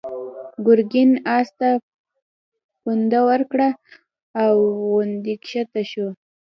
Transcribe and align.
ګرګين 0.65 1.11
آس 1.37 1.49
ته 1.59 1.69
پونده 2.81 3.19
ورکړه، 3.29 3.69
پر 4.33 4.49
غونډۍ 4.89 5.35
کښته 5.45 5.81
شو. 5.91 6.07